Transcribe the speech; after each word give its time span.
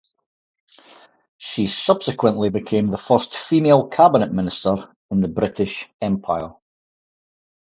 She 1.37 1.67
subsequently 1.67 2.49
became 2.49 2.89
the 2.89 2.97
first 2.97 3.35
female 3.35 3.87
cabinet 3.87 4.33
minister 4.33 4.91
in 5.11 5.21
the 5.21 5.27
British 5.27 5.91
Empire. 6.01 6.55